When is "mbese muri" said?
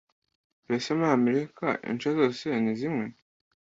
0.65-1.11